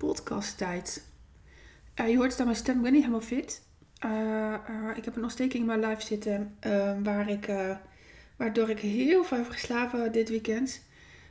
[0.00, 1.02] podcasttijd.
[2.00, 3.62] Uh, je hoort het aan mijn stem, ik ben niet helemaal fit.
[4.04, 4.54] Uh,
[4.96, 6.56] ik heb een ontsteking in mijn lijf zitten
[7.02, 7.50] waar ik,
[8.36, 10.82] waardoor ik heel veel heb geslapen dit weekend.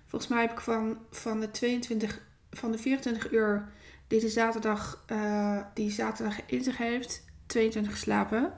[0.05, 2.21] Volgens mij heb ik van, van, de, 22,
[2.52, 3.70] van de 24 uur
[4.07, 5.05] die zaterdag,
[5.73, 8.54] die zaterdag in zich heeft, 22 geslapen.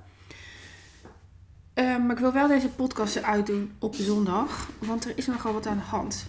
[1.75, 5.77] maar ik wil wel deze podcast uitdoen op zondag, want er is nogal wat aan
[5.77, 6.27] de hand.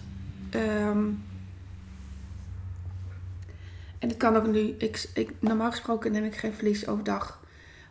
[0.53, 1.23] Um,
[4.03, 7.39] en het kan ook nu, ik, ik, normaal gesproken neem ik geen verlies overdag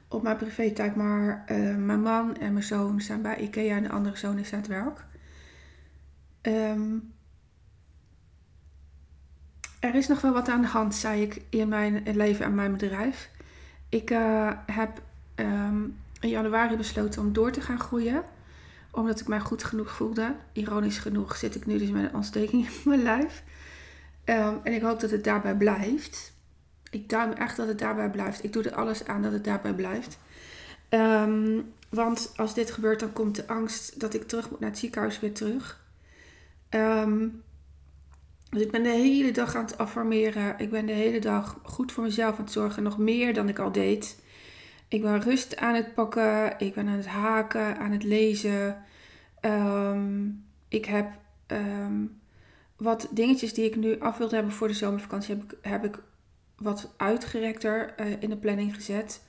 [0.08, 0.96] op mijn privé-tijd.
[0.96, 4.52] Maar uh, mijn man en mijn zoon zijn bij IKEA en de andere zoon is
[4.52, 5.04] aan het werk.
[6.42, 7.12] Um,
[9.80, 12.72] er is nog wel wat aan de hand, zei ik, in mijn leven en mijn
[12.72, 13.30] bedrijf.
[13.88, 15.02] Ik uh, heb
[15.36, 18.22] um, in januari besloten om door te gaan groeien.
[18.90, 20.34] Omdat ik mij goed genoeg voelde.
[20.52, 23.42] Ironisch genoeg zit ik nu dus met een ontsteking in mijn lijf.
[24.24, 26.32] Um, en ik hoop dat het daarbij blijft.
[26.90, 28.44] Ik duim echt dat het daarbij blijft.
[28.44, 30.18] Ik doe er alles aan dat het daarbij blijft.
[30.90, 34.78] Um, want als dit gebeurt, dan komt de angst dat ik terug moet naar het
[34.78, 35.84] ziekenhuis weer terug.
[36.70, 37.42] Um,
[38.50, 40.54] dus ik ben de hele dag aan het affirmeren.
[40.58, 42.82] Ik ben de hele dag goed voor mezelf aan het zorgen.
[42.82, 44.22] Nog meer dan ik al deed.
[44.88, 46.58] Ik ben rust aan het pakken.
[46.58, 48.84] Ik ben aan het haken, aan het lezen.
[50.68, 51.10] Ik heb
[52.82, 55.98] wat dingetjes die ik nu af wilde hebben voor de zomervakantie, heb ik, heb ik
[56.56, 59.22] wat uitgerekter uh, in de planning gezet.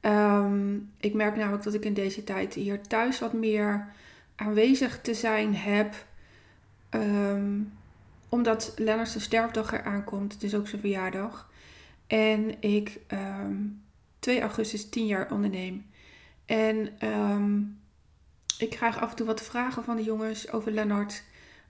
[0.00, 3.88] Um, ik merk namelijk dat ik in deze tijd hier thuis wat meer
[4.36, 6.06] aanwezig te zijn heb.
[6.90, 7.72] Um,
[8.28, 10.42] omdat Lennart zijn sterfdag eraan komt.
[10.42, 11.50] Is ook zijn verjaardag.
[12.06, 13.82] En ik um,
[14.18, 15.86] 2 augustus 10 jaar onderneem.
[16.44, 16.98] En
[18.58, 21.22] ik krijg af en toe wat vragen van de jongens over Lennart.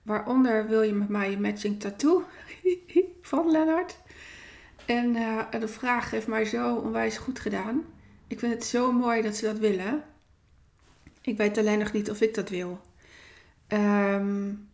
[0.05, 2.23] Waaronder wil je met mij een matching tattoo
[3.21, 3.97] van Lennart.
[4.85, 7.85] En uh, de vraag heeft mij zo onwijs goed gedaan.
[8.27, 10.03] Ik vind het zo mooi dat ze dat willen.
[11.21, 12.81] Ik weet alleen nog niet of ik dat wil.
[13.67, 14.69] Um,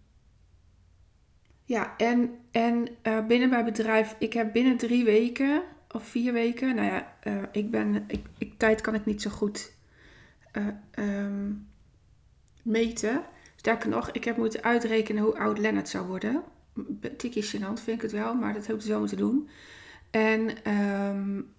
[1.66, 6.76] ja, en, en uh, binnen mijn bedrijf, ik heb binnen drie weken of vier weken,
[6.76, 8.06] nou ja, uh, ik ben,
[8.38, 9.74] ik, tijd kan ik niet zo goed
[10.96, 11.68] um,
[12.62, 13.24] meten.
[13.62, 16.44] Sterker nog, ik heb moeten uitrekenen hoe oud Lennart zou worden.
[17.18, 19.50] Tikkie gênant vind ik het wel, maar dat heb ik zo moeten doen.
[20.12, 21.54] En um,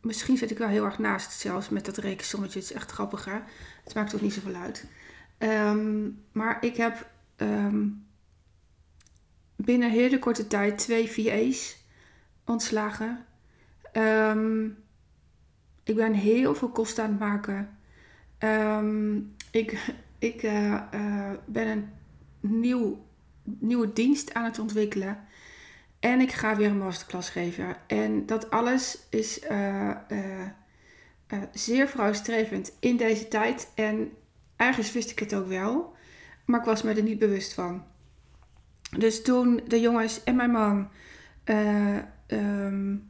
[0.00, 2.58] misschien zit ik wel heel erg naast zelfs met dat rekensommetje.
[2.58, 3.38] Het is echt grappig hè.
[3.84, 4.84] Het maakt toch niet zoveel uit.
[5.38, 7.10] Um, maar ik heb
[9.56, 11.76] binnen hele korte tijd twee VA's
[12.44, 13.24] ontslagen.
[13.92, 14.86] Um,
[15.88, 17.78] ik ben heel veel kosten aan het maken.
[18.38, 21.88] Um, ik ik uh, uh, ben een
[22.40, 23.04] nieuw,
[23.42, 25.18] nieuwe dienst aan het ontwikkelen.
[26.00, 27.76] En ik ga weer een masterclass geven.
[27.86, 29.96] En dat alles is uh,
[31.52, 33.72] zeer vrouwstrevend in deze tijd.
[33.74, 34.10] En
[34.56, 35.94] ergens wist ik het ook wel.
[36.44, 37.84] Maar ik was me er niet bewust van.
[38.98, 40.88] Dus toen de jongens en mijn man
[42.26, 43.07] um,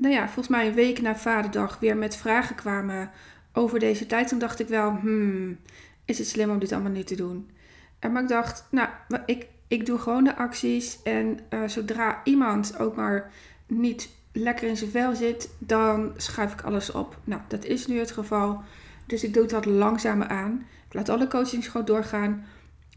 [0.00, 3.10] nou ja, volgens mij een week na Vaderdag weer met vragen kwamen
[3.52, 4.28] over deze tijd.
[4.28, 5.58] Toen dacht ik wel, hmm,
[6.04, 7.50] is het slim om dit allemaal nu te doen?
[7.98, 8.88] En maar ik dacht, nou,
[9.26, 11.02] ik, ik doe gewoon de acties.
[11.02, 13.30] En uh, zodra iemand ook maar
[13.66, 17.18] niet lekker in zijn vel zit, dan schuif ik alles op.
[17.24, 18.62] Nou, dat is nu het geval.
[19.06, 20.66] Dus ik doe dat langzamer aan.
[20.88, 22.44] Ik laat alle coachings gewoon doorgaan.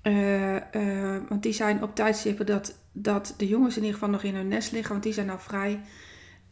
[0.04, 0.62] Uh, uh,
[1.30, 4.48] want die zijn op tijdstippen dat, dat de jongens in ieder geval nog in hun
[4.48, 4.92] nest liggen.
[4.92, 5.82] Want die zijn al vrij.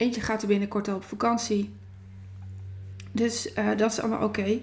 [0.01, 1.73] Eentje gaat er binnenkort al op vakantie.
[3.11, 4.59] Dus uh, dat is allemaal oké.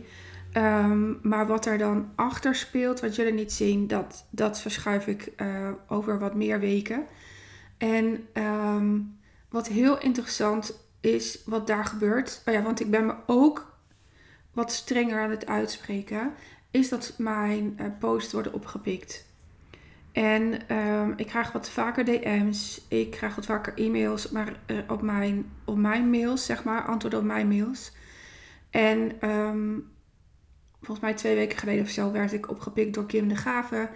[0.53, 5.33] Um, maar wat er dan achter speelt, wat jullie niet zien, dat, dat verschuif ik
[5.37, 7.07] uh, over wat meer weken.
[7.77, 9.19] En um,
[9.49, 13.79] wat heel interessant is wat daar gebeurt, oh ja, want ik ben me ook
[14.53, 16.33] wat strenger aan het uitspreken,
[16.71, 19.27] is dat mijn uh, posts worden opgepikt.
[20.13, 25.03] En um, ik krijg wat vaker DM's, ik krijg wat vaker e-mails maar, uh, op,
[25.03, 27.93] mijn, op mijn mails, zeg maar, antwoorden op mijn mails.
[28.71, 29.91] En um,
[30.81, 33.91] volgens mij twee weken geleden of zo werd ik opgepikt door Kim de Gave.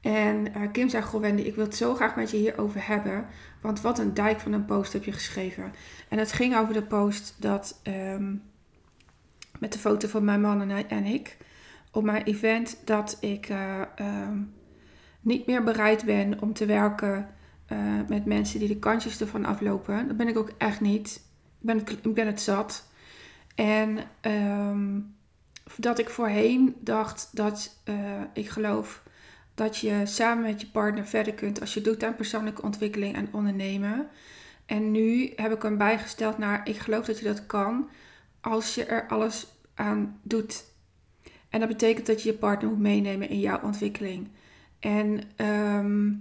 [0.00, 3.26] En uh, Kim zei, goh Wendy, ik wil het zo graag met je hierover hebben.
[3.60, 5.72] Want wat een dijk van een post heb je geschreven.
[6.08, 8.42] En het ging over de post dat um,
[9.58, 11.36] met de foto van mijn man en, ik
[11.90, 13.48] op mijn event dat ik...
[14.00, 14.52] Um,
[15.22, 17.28] niet meer bereid ben om te werken
[17.72, 17.78] uh,
[18.08, 20.08] met mensen die de kantjes ervan aflopen.
[20.08, 21.22] Dat ben ik ook echt niet.
[21.60, 22.86] Ik ben het, ik ben het zat.
[23.54, 25.14] En um,
[25.76, 27.94] dat ik voorheen dacht dat uh,
[28.32, 29.02] ik geloof
[29.54, 33.28] dat je samen met je partner verder kunt als je doet aan persoonlijke ontwikkeling en
[33.32, 34.08] ondernemen.
[34.66, 37.88] En nu heb ik hem bijgesteld naar ik geloof dat je dat kan
[38.40, 40.64] als je er alles aan doet.
[41.48, 44.28] En dat betekent dat je je partner moet meenemen in jouw ontwikkeling.
[44.82, 46.12] En ehm,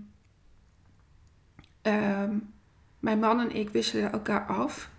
[1.81, 2.37] ehm,
[2.99, 4.89] mijn man en ik wisselen elkaar af.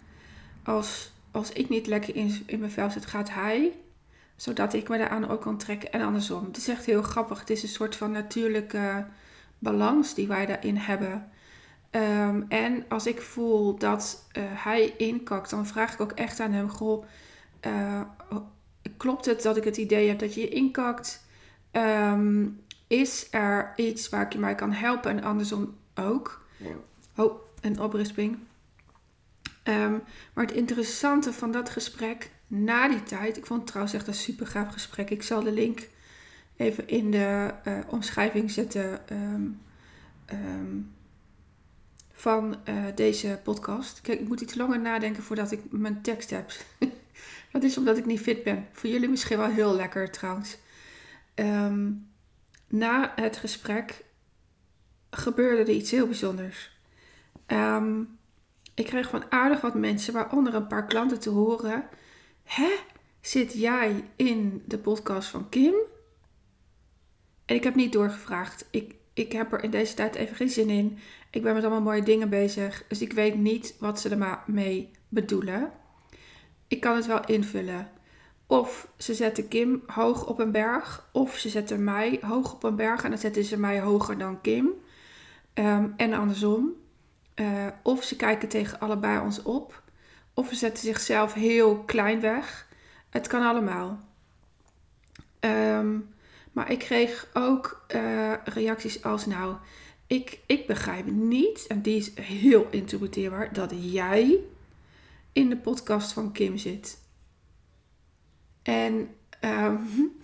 [0.65, 3.73] Als, als ik niet lekker in, in mijn vel zit, gaat hij.
[4.37, 6.45] Zodat ik me daaraan ook kan trekken en andersom.
[6.45, 7.41] Het is echt heel grappig.
[7.41, 9.07] Het is een soort van natuurlijke
[9.59, 11.31] balans die wij daarin hebben.
[11.91, 16.53] Ehm, en als ik voel dat uh, hij inkakt, dan vraag ik ook echt aan
[16.53, 17.05] hem: Goh,
[17.67, 18.01] uh,
[18.97, 21.27] klopt het dat ik het idee heb dat je inkakt?
[21.73, 22.61] Um,
[22.93, 26.45] is er iets waar ik je mij kan helpen en andersom ook?
[26.57, 26.75] Ja.
[27.17, 28.39] Oh, een oprisping.
[29.65, 30.03] Um,
[30.33, 34.15] maar het interessante van dat gesprek na die tijd, ik vond het trouwens echt een
[34.15, 35.11] super gaaf gesprek.
[35.11, 35.89] Ik zal de link
[36.57, 39.01] even in de uh, omschrijving zetten
[42.13, 44.01] van uh, deze podcast.
[44.01, 46.53] Kijk, ik moet iets langer nadenken voordat ik mijn tekst heb.
[47.53, 48.67] dat is omdat ik niet fit ben.
[48.73, 50.59] Voor jullie misschien wel heel lekker trouwens.
[51.35, 52.12] Um,
[52.73, 54.05] na het gesprek
[55.11, 56.71] gebeurde er iets heel bijzonders.
[57.47, 58.19] Um,
[58.75, 61.85] ik kreeg van aardig wat mensen, waaronder een paar klanten, te horen:
[62.43, 62.71] Hè,
[63.21, 65.75] zit jij in de podcast van Kim?
[67.45, 68.69] En ik heb niet doorgevraagd.
[68.71, 70.99] Ik, ik heb er in deze tijd even geen zin in.
[71.31, 72.85] Ik ben met allemaal mooie dingen bezig.
[72.89, 75.73] Dus ik weet niet wat ze er mee bedoelen.
[76.69, 77.91] Ik kan het wel invullen.
[78.53, 81.09] Of ze zetten Kim hoog op een berg.
[81.13, 83.03] Of ze zetten mij hoog op een berg.
[83.05, 84.71] En dan zetten ze mij hoger dan Kim.
[85.55, 86.73] Ehm, en andersom.
[87.35, 89.83] Uh, of ze kijken tegen allebei ons op.
[90.35, 92.69] Of ze zetten zichzelf heel klein weg.
[93.11, 93.99] Het kan allemaal.
[95.41, 96.09] Um,
[96.53, 99.57] maar ik kreeg ook uh, reacties als: Nou,
[100.07, 104.39] ik, ik begrijp niet, en die is heel interpreteerbaar, dat jij
[105.33, 107.01] in de podcast van Kim zit.
[108.63, 110.13] En um,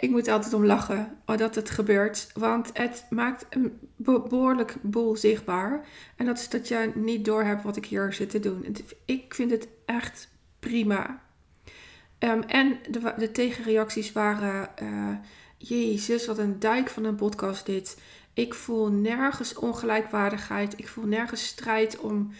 [0.00, 2.30] ik moet altijd om lachen dat het gebeurt.
[2.34, 5.86] Want het maakt een behoorlijk boel zichtbaar.
[6.16, 8.76] En dat is dat je niet doorhebt wat ik hier zit te doen.
[9.04, 10.28] Ik vind het echt
[10.58, 11.22] prima.
[12.18, 15.16] Um, en de, de, tegenreacties waren: uh,
[15.56, 17.98] Jezus, wat een dijk van een podcast dit.
[18.34, 20.78] Ik voel nergens ongelijkwaardigheid.
[20.78, 22.32] Ik voel nergens strijd om,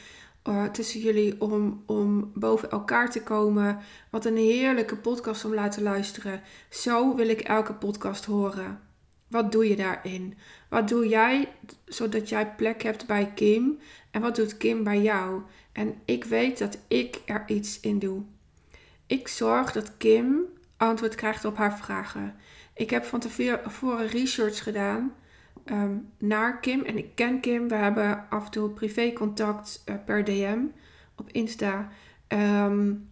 [0.51, 3.79] uh, tussen jullie om, om boven elkaar te komen.
[4.11, 6.43] Wat een heerlijke podcast om laten luisteren.
[6.71, 8.81] Zo wil ik elke podcast horen.
[9.29, 10.35] Wat doe je daarin?
[10.69, 11.49] Wat doe jij
[11.85, 13.79] zodat jij plek hebt bij Kim?
[14.11, 15.43] En wat doet Kim bij jou?
[15.73, 18.23] En ik weet dat ik er iets in doe.
[19.07, 20.45] Ik zorg dat Kim
[20.77, 22.35] antwoord krijgt op haar vragen.
[22.75, 25.13] Ik heb van tevoren research gedaan
[25.65, 26.83] ehm, naar Kim.
[26.83, 27.69] En ik ken Kim.
[27.69, 30.59] We hebben af en toe privé contact uh, per DM
[31.17, 31.89] op Insta.
[32.29, 33.09] Um,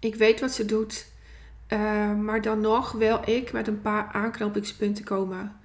[0.00, 1.10] ik weet wat ze doet.
[1.68, 5.56] Uh, maar dan nog wil ik met een paar aanknopingspunten komen.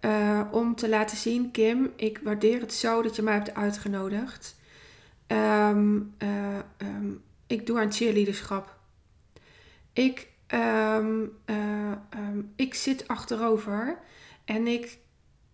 [0.00, 4.58] Uh, om te laten zien, Kim, ik waardeer het zo dat je mij hebt uitgenodigd.
[5.26, 6.14] Um,
[7.46, 8.78] ik doe aan cheerleaderschap.
[9.92, 10.28] Ik,
[12.56, 13.98] ik zit achterover
[14.44, 14.98] en ik,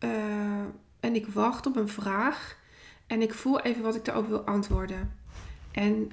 [0.00, 0.10] uh,
[1.00, 2.56] en ik wacht op een vraag.
[3.06, 5.12] En ik voel even wat ik daarop wil antwoorden.
[5.72, 6.10] En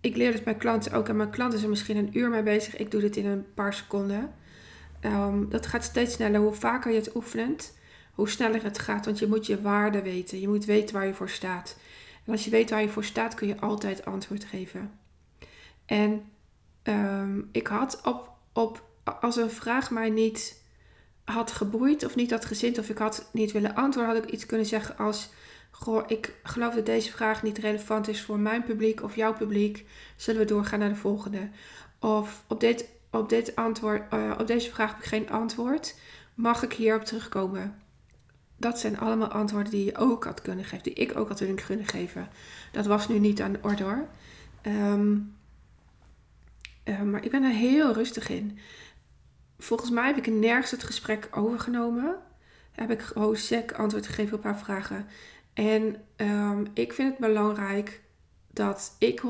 [0.00, 1.08] ik leer dus mijn klanten ook.
[1.08, 2.76] En mijn klanten zijn misschien een uur mee bezig.
[2.76, 4.34] Ik doe dit in een paar seconden.
[5.00, 6.40] Um, dat gaat steeds sneller.
[6.40, 7.78] Hoe vaker je het oefent,
[8.12, 9.04] hoe sneller het gaat.
[9.04, 10.40] Want je moet je waarde weten.
[10.40, 11.76] Je moet weten waar je voor staat.
[12.24, 14.98] En als je weet waar je voor staat, kun je altijd antwoord geven.
[15.86, 16.22] En
[16.82, 18.84] um, ik had op, op,
[19.20, 20.62] als een vraag mij niet
[21.24, 24.46] had geboeid of niet had gezind of ik had niet willen antwoorden, had ik iets
[24.46, 25.28] kunnen zeggen als:
[25.70, 29.86] Goh, ik geloof dat deze vraag niet relevant is voor mijn publiek of jouw publiek.
[30.16, 31.48] Zullen we doorgaan naar de volgende?
[31.98, 35.94] Of op, dit, op, dit antwoord, uh, op deze vraag heb ik geen antwoord.
[36.34, 37.82] Mag ik hierop terugkomen?
[38.56, 41.86] Dat zijn allemaal antwoorden die je ook had kunnen geven, die ik ook had kunnen
[41.86, 42.28] geven.
[42.72, 44.08] Dat was nu niet aan de orde hoor.
[44.66, 45.34] Um,
[46.84, 48.58] uh, maar ik ben er heel rustig in.
[49.64, 52.16] Volgens mij heb ik nergens het gesprek overgenomen.
[52.72, 55.06] Heb ik gewoon sec antwoord gegeven op haar vragen.
[55.52, 58.00] En um, ik vind het belangrijk
[58.50, 59.22] dat ik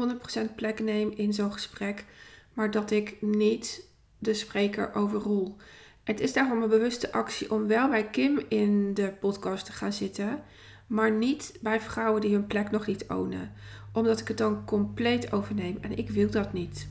[0.51, 2.05] 100% plek neem in zo'n gesprek.
[2.53, 3.89] Maar dat ik niet
[4.19, 5.57] de spreker overrol.
[6.05, 9.93] Het is daarom een bewuste actie om wel bij Kim in de podcast te gaan
[9.93, 10.43] zitten.
[10.87, 13.53] Maar niet bij vrouwen die hun plek nog niet ownen.
[13.93, 15.79] Omdat ik het dan compleet overneem.
[15.81, 16.89] En ik wil dat niet.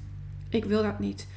[0.49, 1.27] Ik wil dat niet.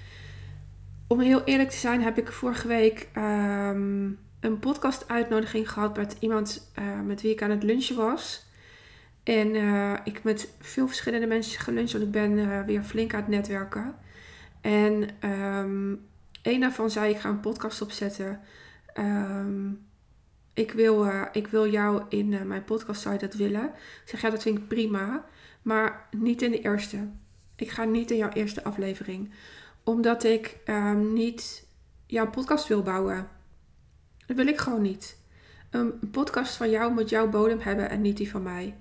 [1.06, 4.10] Om heel eerlijk te zijn, heb ik vorige week ehm,
[4.40, 8.44] een podcast-uitnodiging gehad met iemand uh, met wie ik aan het lunchen was.
[9.22, 13.20] En uh, ik met veel verschillende mensen geluncht, want ik ben uh, weer flink aan
[13.20, 13.94] het netwerken.
[14.60, 16.00] En um,
[16.42, 18.40] een daarvan zei: Ik ga een podcast opzetten.
[18.98, 19.86] Um,
[20.54, 23.64] ik, wil, ik wil jou in mijn podcast, zou dat willen?
[23.64, 25.24] Ik zeg: Ja, dat vind ik prima.
[25.62, 27.08] Maar niet in de eerste.
[27.56, 29.32] Ik ga niet in jouw eerste aflevering.
[29.86, 31.66] Omdat ik um, niet
[32.06, 33.28] jouw podcast wil bouwen.
[34.26, 35.16] Dat wil ik gewoon niet.
[35.70, 38.74] Een podcast van jou moet jouw bodem hebben en niet die van mij.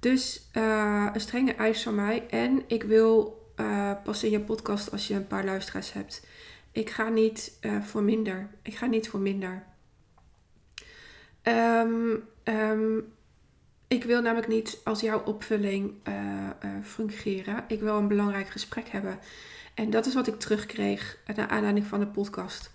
[0.00, 2.26] Dus uh, een strenge eis van mij.
[2.28, 6.26] En ik wil uh, pas in je podcast als je een paar luisteraars hebt.
[6.72, 8.48] Ik ga niet uh, voor minder.
[8.62, 9.64] Ik ga niet voor minder.
[11.42, 13.12] Um, um,
[13.88, 15.94] ik wil namelijk niet als jouw opvulling
[16.82, 17.64] fungeren.
[17.68, 19.18] Ik wil een belangrijk gesprek hebben.
[19.74, 22.70] En dat is wat ik terugkreeg naar aanleiding van de podcast.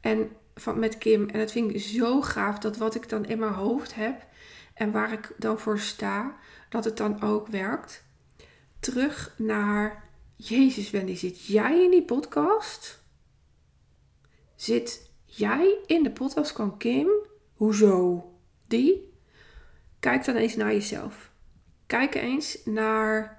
[0.00, 1.28] En van, met Kim.
[1.28, 4.26] En dat vind ik zo gaaf dat wat ik dan in mijn hoofd heb
[4.74, 6.36] en waar ik dan voor sta,
[6.68, 8.04] dat het dan ook werkt.
[8.80, 10.04] Terug naar
[10.36, 13.02] Jezus, Wendy, zit jij in die podcast?
[14.54, 17.08] Zit jij in de podcast van Kim?
[17.54, 18.24] Hoezo?
[18.66, 19.12] Die?
[20.00, 21.30] Kijk dan eens naar jezelf.
[21.86, 23.35] Kijk eens naar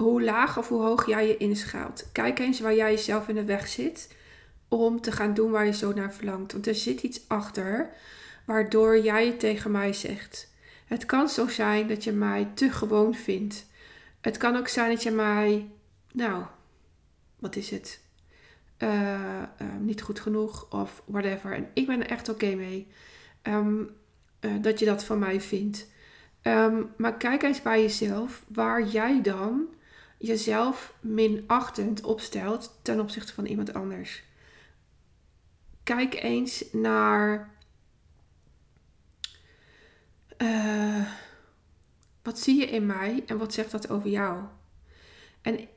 [0.00, 2.08] hoe laag of hoe hoog jij je inschaalt.
[2.12, 4.14] Kijk eens waar jij jezelf in de weg zit
[4.68, 6.52] om te gaan doen waar je zo naar verlangt.
[6.52, 7.90] Want er zit iets achter
[8.44, 10.52] waardoor jij tegen mij zegt.
[10.86, 13.66] Het kan zo zijn dat je mij te gewoon vindt.
[14.20, 15.70] Het kan ook zijn dat je mij,
[16.12, 16.44] nou,
[17.38, 18.00] wat is het?
[18.78, 21.52] Uh, uh, niet goed genoeg of whatever.
[21.52, 22.86] En ik ben er echt oké mee
[23.42, 23.90] um,
[24.40, 25.88] uh, dat je dat van mij vindt.
[26.42, 29.68] Um, maar kijk eens bij jezelf waar jij dan
[30.20, 34.22] jezelf minachtend opstelt ten opzichte van iemand anders.
[35.82, 37.50] Kijk eens naar
[40.38, 41.06] uh,
[42.22, 44.42] wat zie je in mij en wat zegt dat over jou?
[45.42, 45.68] En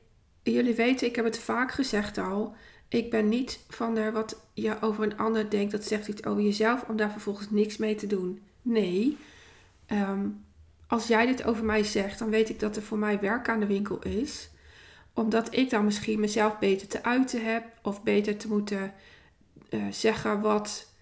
[0.42, 2.54] jullie weten, ik heb het vaak gezegd al.
[2.88, 6.42] Ik ben niet van er wat je over een ander denkt, dat zegt iets over
[6.42, 8.42] jezelf, om daar vervolgens niks mee te doen.
[8.62, 9.18] Nee,
[9.90, 10.43] um,
[10.88, 13.60] als jij dit over mij zegt, dan weet ik dat er voor mij werk aan
[13.60, 14.50] de winkel is.
[15.12, 18.92] Omdat ik dan misschien mezelf beter te uiten heb, of beter te moeten
[19.70, 20.92] uh, zeggen wat,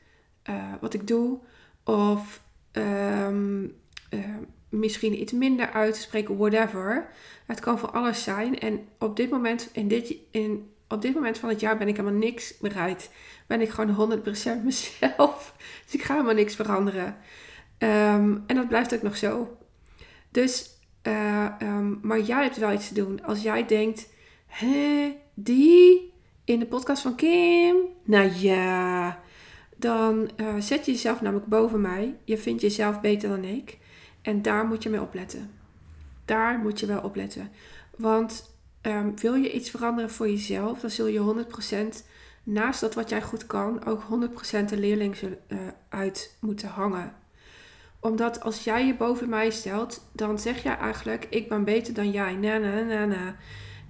[0.51, 1.39] uh, wat ik doe.
[1.85, 3.75] Of um,
[4.11, 4.21] uh,
[4.69, 7.09] misschien iets minder uit te spreken, whatever.
[7.47, 8.59] Het kan voor alles zijn.
[8.59, 11.97] En op dit moment, in dit, in, op dit moment van het jaar ben ik
[11.97, 13.11] helemaal niks bereid.
[13.47, 14.23] Ben ik gewoon 100%
[14.65, 15.55] mezelf.
[15.85, 17.17] Dus ik ga helemaal niks veranderen.
[17.79, 19.57] Um, en dat blijft ook nog zo.
[20.33, 23.25] Dus, uh, um, maar jij hebt wel iets te doen.
[23.25, 24.09] Als jij denkt,
[24.47, 26.13] hé, die
[26.45, 27.77] in de podcast van Kim?
[28.05, 29.19] Nou ja,
[29.77, 32.17] dan uh, zet je jezelf namelijk boven mij.
[32.25, 33.79] Je vindt jezelf beter dan ik.
[34.23, 35.51] En daar moet je mee opletten.
[36.25, 37.51] Daar moet je wel opletten.
[37.97, 41.45] Want um, wil je iets veranderen voor jezelf, dan zul je
[42.03, 42.07] 100%
[42.43, 45.59] naast dat wat jij goed kan, ook 100% de leerling uh,
[45.89, 47.15] uit moeten hangen.
[48.03, 52.11] Omdat als jij je boven mij stelt, dan zeg jij eigenlijk: Ik ben beter dan
[52.11, 52.35] jij.
[52.35, 53.37] Na, na, na, na.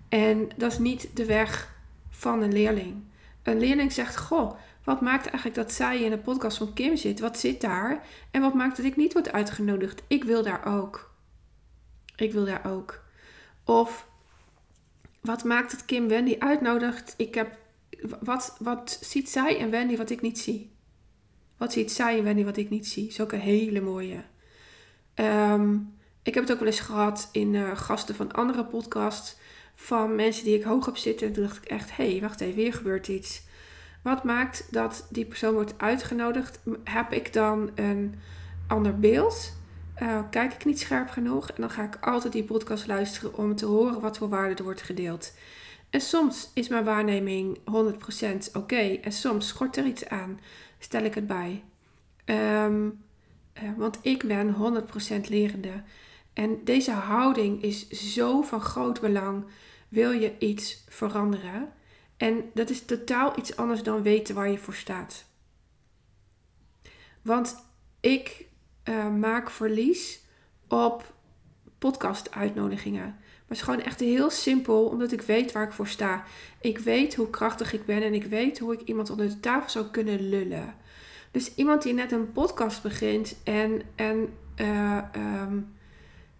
[0.08, 1.74] En dat is niet de weg
[2.10, 3.02] van een leerling.
[3.42, 4.52] Een leerling zegt: Goh,
[4.84, 7.20] wat maakt eigenlijk dat zij in de podcast van Kim zit?
[7.20, 8.06] Wat zit daar?
[8.30, 10.02] En wat maakt dat ik niet word uitgenodigd?
[10.06, 11.14] Ik wil daar ook.
[12.16, 13.02] Ik wil daar ook.
[13.64, 14.08] Of
[15.20, 17.14] wat maakt dat Kim Wendy uitnodigt?
[17.16, 17.58] Ik heb,
[18.20, 20.71] wat, wat ziet zij en Wendy wat ik niet zie?
[21.62, 23.06] Wat ziet zij en Wendy wat ik niet zie?
[23.08, 24.22] Is ook een hele mooie.
[25.14, 29.36] Um, ik heb het ook wel eens gehad in uh, gasten van andere podcasts.
[29.74, 31.26] Van mensen die ik hoog heb zitten.
[31.26, 33.42] En toen dacht ik echt, hé, hey, wacht even, weer gebeurt iets.
[34.02, 36.60] Wat maakt dat die persoon wordt uitgenodigd?
[36.84, 38.14] Heb ik dan een
[38.66, 39.52] ander beeld?
[40.02, 41.50] Uh, kijk ik niet scherp genoeg?
[41.50, 44.64] En dan ga ik altijd die podcast luisteren om te horen wat voor waarde er
[44.64, 45.32] wordt gedeeld.
[45.90, 48.98] En soms is mijn waarneming 100% oké.
[49.02, 50.40] En soms schort er iets aan.
[50.82, 51.64] Stel ik het bij.
[52.24, 53.04] Um,
[53.62, 55.82] uh, want ik ben 100% lerende.
[56.32, 59.44] En deze houding is zo van groot belang.
[59.88, 61.72] Wil je iets veranderen?
[62.16, 65.24] En dat is totaal iets anders dan weten waar je voor staat.
[67.22, 67.64] Want
[68.00, 68.46] ik
[68.84, 70.20] uh, maak verlies
[70.68, 71.14] op
[71.78, 73.16] podcast-uitnodigingen.
[73.52, 76.24] Het is gewoon echt heel simpel, omdat ik weet waar ik voor sta.
[76.60, 79.70] Ik weet hoe krachtig ik ben en ik weet hoe ik iemand onder de tafel
[79.70, 80.74] zou kunnen lullen.
[81.30, 85.74] Dus iemand die net een podcast begint en, en uh, um,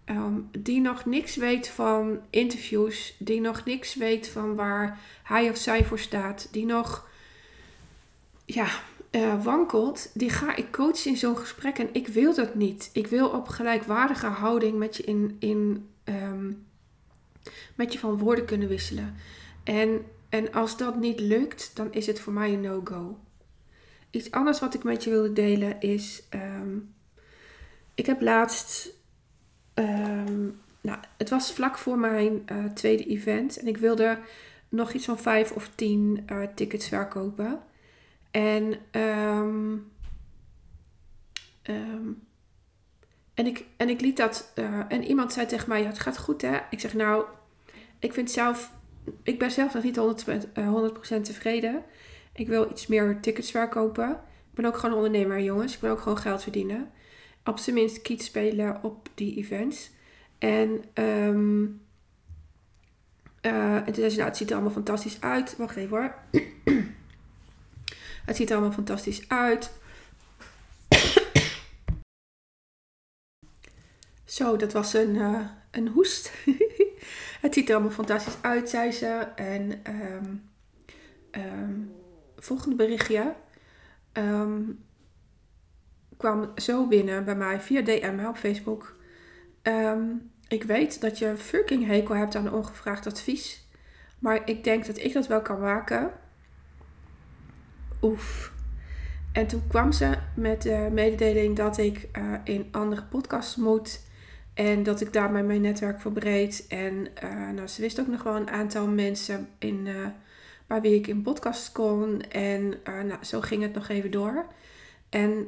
[0.05, 5.57] ehm, die nog niks weet van interviews, die nog niks weet van waar hij of
[5.57, 7.09] zij voor staat, die nog
[8.45, 8.67] ja,
[9.11, 11.77] uh, wankelt, die ga ik coachen in zo'n gesprek.
[11.77, 12.89] En ik wil dat niet.
[12.93, 16.51] Ik wil op gelijkwaardige houding met je, in, in, ehm,
[17.75, 19.15] met je van woorden kunnen wisselen.
[19.63, 23.19] En, en als dat niet lukt, dan is het voor mij een no-go.
[24.09, 26.23] Iets anders wat ik met je wilde delen is.
[26.29, 26.77] Ehm,
[27.95, 28.89] ik heb laatst.
[29.73, 30.41] Ehm,
[30.81, 33.57] nou, het was vlak voor mijn uh, tweede event.
[33.57, 34.19] En ik wilde
[34.69, 37.59] nog iets van vijf of tien uh, tickets verkopen.
[38.31, 39.91] En, um,
[43.33, 44.51] en, ik, en ik liet dat.
[44.55, 46.57] Uh, en iemand zei tegen mij: ja, Het gaat goed hè.
[46.69, 47.25] Ik zeg nou,
[47.99, 48.71] ik vind zelf.
[49.23, 51.83] Ik ben zelf nog niet 100%, uh, 100% tevreden.
[52.33, 54.09] Ik wil iets meer tickets verkopen.
[54.09, 55.73] Ik ben ook gewoon ondernemer, jongens.
[55.73, 56.91] Ik wil ook gewoon geld verdienen.
[57.45, 59.91] Op zijn minst kiet spelen op die events.
[60.37, 61.81] En, um,
[63.41, 65.55] uh, en nou, het ziet er allemaal fantastisch uit.
[65.57, 66.15] Wacht even hoor.
[68.25, 69.71] Het ziet er allemaal fantastisch uit.
[74.33, 75.39] Zo, dat was een, uh,
[75.71, 76.31] een hoest.
[77.41, 79.07] het ziet er allemaal fantastisch uit, zei ze.
[79.35, 79.81] En
[81.33, 81.93] um,
[82.37, 83.35] volgende berichtje
[84.13, 84.83] um,
[86.17, 88.95] kwam zo binnen bij mij via DM op Facebook.
[90.47, 93.67] ik weet dat je fucking hekel hebt aan ongevraagd advies.
[94.19, 96.11] Maar ik denk dat ik dat wel kan maken
[98.01, 98.53] oef.
[99.31, 104.11] En toen kwam ze met de mededeling dat ik uh, in andere podcasts moet.
[104.53, 106.65] En dat ik daarmee mijn netwerk verbreed.
[106.67, 111.07] En uh, nou, ze wist ook nog wel een aantal mensen in, uh, wie ik
[111.07, 112.21] in podcast kon.
[112.21, 114.45] En nou, zo ging het nog even door.
[115.09, 115.47] En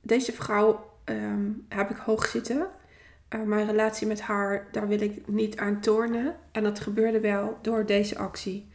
[0.00, 2.66] deze vrouw um, heb ik hoog zitten.
[3.44, 6.36] mijn relatie met haar, daar wil ik niet aan tornen.
[6.52, 8.74] En dat gebeurde wel door deze actie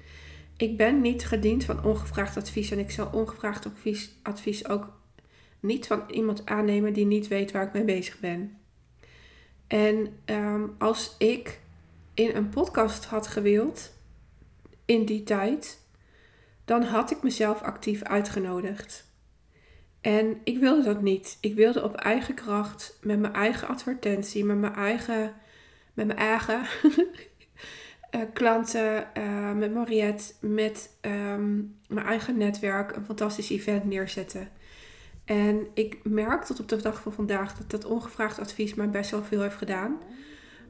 [0.61, 2.71] ik ben niet gediend van ongevraagd advies.
[2.71, 3.67] En ik zal ongevraagd
[4.23, 4.99] advies ook
[5.59, 8.57] niet van iemand aannemen die niet weet waar ik mee bezig ben.
[9.71, 11.59] En ehm, als ik
[12.13, 13.93] in een podcast had gewild,
[14.85, 15.79] in die tijd,
[16.65, 19.05] dan had ik mezelf actief uitgenodigd.
[20.01, 21.37] En ik wilde dat niet.
[21.41, 25.33] Ik wilde op eigen kracht, met mijn eigen advertentie, met mijn eigen,
[25.93, 26.61] met mijn eigen
[28.15, 31.55] uh, klanten, uh, met Mariette, met ehm,
[31.87, 34.49] mijn eigen netwerk een fantastisch event neerzetten.
[35.31, 39.11] En ik merk tot op de dag van vandaag dat dat ongevraagd advies mij best
[39.11, 39.97] wel veel heeft gedaan.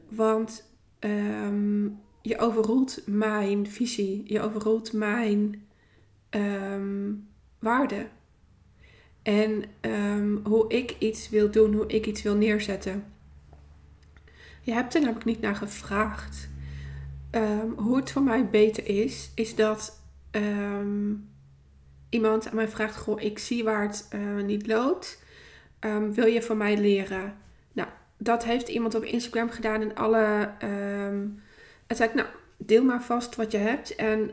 [0.09, 5.67] Want um, je overroelt mijn visie, je overroelt mijn
[6.29, 7.27] um,
[7.59, 8.07] waarde.
[9.21, 9.63] En
[10.43, 13.03] hoe ik iets wil doen, hoe ik iets wil neerzetten.
[14.61, 16.49] Je hebt er namelijk niet naar gevraagd.
[17.75, 20.01] Hoe het voor mij beter is, is dat
[22.11, 25.23] iemand aan mij vraagt: Goh, ik zie waar het uh, niet loopt.
[25.79, 27.37] Um, wil je van mij leren?
[27.73, 30.51] Nou, dat heeft iemand op Instagram gedaan en alle.
[31.87, 33.95] het zei nou, deel maar vast wat je hebt.
[33.95, 34.31] En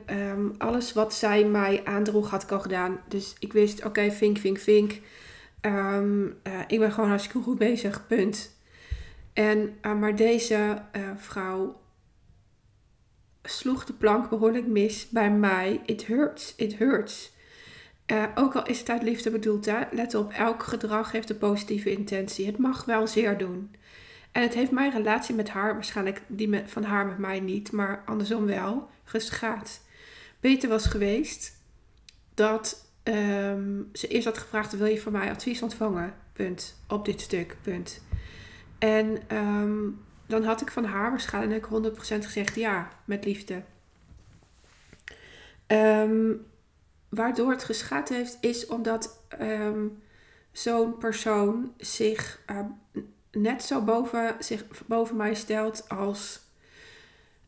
[0.59, 3.01] alles wat zij mij aandroeg, had ik al gedaan.
[3.09, 5.01] Dus ik wist: oké, okay, vink, vink, vink.
[5.63, 6.21] Uh,
[6.67, 8.57] ik ben gewoon hartstikke goed bezig, punt.
[9.33, 10.83] En, uh, maar deze
[11.17, 11.81] vrouw
[13.43, 15.81] sloeg de plank behoorlijk mis bij mij.
[15.87, 17.37] It hurts, it hurts.
[18.13, 19.81] Uh, ook al is het uit liefde bedoeld, hè?
[19.91, 22.47] let op, elk gedrag heeft een positieve intentie.
[22.47, 23.75] Het mag wel zeer doen.
[24.33, 27.73] En het heeft mijn relatie met haar, waarschijnlijk die met, van haar met mij niet,
[27.73, 29.81] maar andersom wel, geschaad.
[30.41, 31.57] Beter was geweest
[32.35, 36.15] dat um, ze eerst had gevraagd: wil je van mij advies ontvangen?
[36.33, 36.81] Punt.
[36.89, 37.57] Op dit stuk.
[37.63, 38.03] Punt.
[38.79, 41.69] En um, dan had ik van haar waarschijnlijk 100%
[41.99, 43.63] gezegd ja, met liefde.
[45.67, 46.47] Um,
[47.09, 50.03] waardoor het geschaad heeft, is omdat um,
[50.53, 52.59] zo'n persoon zich uh,
[53.33, 56.41] net zo boven, zich boven mij stelt als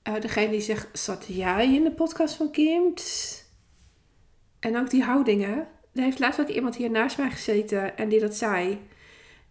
[0.08, 2.94] uh, degene die zegt: Zat jij in de podcast van Kim?
[4.60, 5.68] En ook die houdingen.
[5.94, 8.88] Er heeft laatst ook iemand hier naast mij gezeten en die dat zei.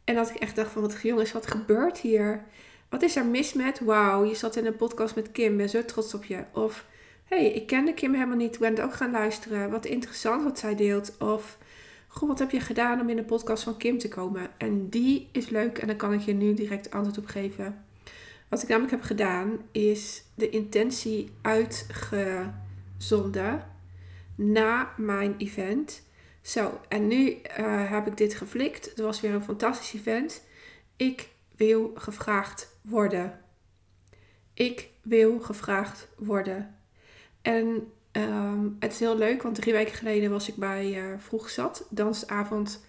[0.04, 2.44] En dat ik echt dacht: van wat jongens, wat gebeurt hier?
[2.90, 3.80] Wat is er mis met?
[3.80, 6.44] Wauw, je zat in een podcast met Kim, ben zo trots op je.
[6.54, 6.86] Of
[7.30, 9.72] hey, ik kende Kim helemaal niet, ik ben ook gaan luisteren.
[9.72, 11.18] Wat interessant wat zij deelt.
[11.18, 11.58] Of
[12.08, 14.50] goh, wat heb je gedaan om in de podcast van Kim te komen?
[14.58, 17.86] En die is leuk en daar kan ik je nu direct antwoord op geven.
[18.48, 23.68] Wat ik namelijk heb gedaan is de intentie uitgezonden
[24.36, 26.08] na mijn event.
[26.42, 27.38] Zo, en nu uh,
[27.92, 28.86] heb ik dit geflikt.
[28.86, 30.44] Het was weer een fantastisch event.
[30.96, 33.40] Ik wil gevraagd worden.
[34.54, 36.79] Ik wil gevraagd worden.
[37.42, 41.50] En ehm, het is heel leuk, want drie weken geleden was ik bij uh, Vroeg
[41.50, 42.86] Zat, dansavond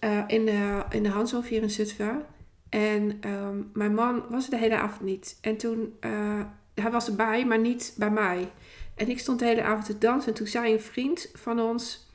[0.00, 2.26] uh, in, de, in de Hanshof hier in Zutphen.
[2.68, 5.38] En ehm, mijn man was de hele avond niet.
[5.40, 6.40] En toen, uh,
[6.74, 8.50] hij was erbij, maar niet bij mij.
[8.94, 10.32] En ik stond de hele avond te dansen.
[10.32, 12.10] En toen zei een vriend van ons: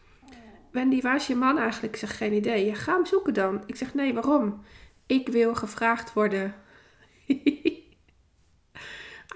[0.72, 1.94] Wendy, waar is je man eigenlijk?
[1.94, 2.66] Ik zeg: Geen idee.
[2.66, 3.64] Ja, ga hem zoeken dan.
[3.66, 4.64] Ik zeg: Nee, waarom?
[5.06, 6.56] Ik wil gevraagd worden.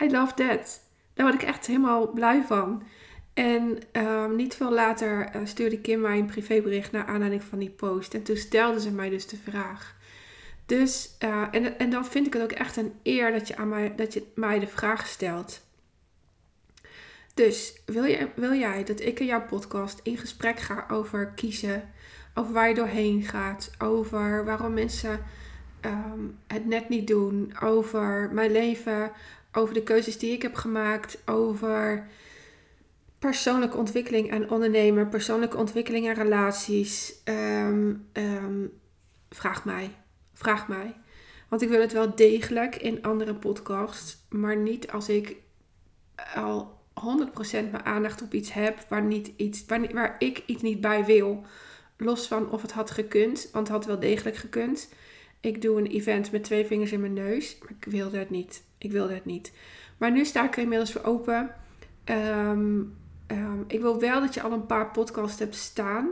[0.04, 0.82] I love that.
[1.18, 2.84] Daar word ik echt helemaal blij van.
[3.34, 7.70] En um, niet veel later uh, stuurde Kim mij een privébericht naar aanleiding van die
[7.70, 8.14] post.
[8.14, 9.96] En toen stelde ze mij dus de vraag.
[10.66, 13.70] Dus, uh, en, en dan vind ik het ook echt een eer dat je, aan
[13.70, 15.62] mij, dat je mij de vraag stelt.
[17.34, 21.90] Dus wil, je, wil jij dat ik in jouw podcast in gesprek ga over kiezen,
[22.34, 25.20] over waar je doorheen gaat, over waarom mensen
[25.86, 29.12] um, het net niet doen, over mijn leven,
[29.58, 32.08] over de keuzes die ik heb gemaakt, over
[33.20, 37.14] persoonlijke ontwikkeling en ondernemen, persoonlijke ontwikkeling en relaties?
[37.26, 38.08] Um,
[39.30, 39.90] vraag mij.
[40.34, 40.96] Vraag mij.
[41.50, 45.36] Want ik wil het wel degelijk in andere podcasts, maar niet als ik
[46.36, 47.02] al 100%
[47.52, 51.44] mijn aandacht op iets heb waar, niet iets, waar, waar ik iets niet bij wil.
[51.98, 54.90] Los van of het had gekund, want het had wel degelijk gekund.
[55.40, 58.64] Ik doe een event met twee vingers in mijn neus, maar ik wilde het niet.
[58.78, 59.54] Ik wilde het niet.
[59.98, 61.52] Maar nu sta ik er inmiddels voor open.
[62.06, 66.10] Um, um, ik wil wel dat je al een paar podcasts hebt staan.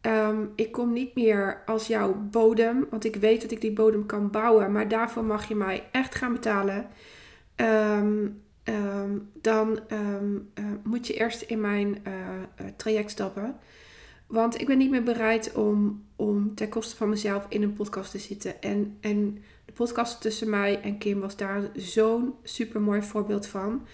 [0.00, 4.06] Um, ik kom niet meer als jouw bodem, want ik weet dat ik die bodem
[4.06, 4.72] kan bouwen.
[4.72, 6.88] Maar daarvoor mag je mij echt gaan betalen.
[9.40, 12.14] Dan uh, moet je eerst in mijn uh,
[12.60, 13.56] uh, traject stappen.
[14.26, 18.10] Want ik ben niet meer bereid om, om ten koste van mezelf in een podcast
[18.10, 18.62] te zitten.
[18.62, 23.86] En, en de podcast tussen mij en Kim was daar zo'n super mooi voorbeeld van.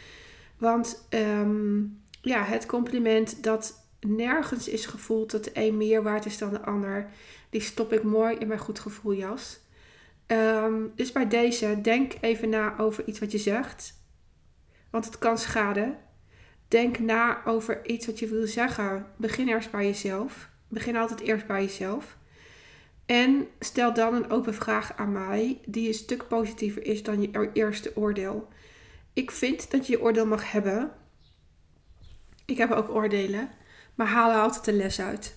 [0.59, 6.38] Want um, ja, het compliment dat nergens is gevoeld dat de een meer waard is
[6.38, 7.11] dan de ander,
[7.51, 9.61] die stop ik mooi in mijn goed gevoeljas.
[10.27, 14.01] Um, dus bij deze, denk even na over iets wat je zegt
[14.92, 15.97] want het kan schaden.
[16.72, 19.06] Denk na over iets wat je wil zeggen.
[19.16, 20.48] Begin eerst bij jezelf.
[20.68, 22.16] Begin altijd eerst bij jezelf.
[23.06, 27.50] En stel dan een open vraag aan mij, die een stuk positiever is dan je
[27.52, 28.48] eerste oordeel.
[29.12, 30.92] Ik vind dat je je oordeel mag hebben.
[32.44, 33.50] Ik heb ook oordelen,
[33.94, 35.37] maar haal er altijd de les uit.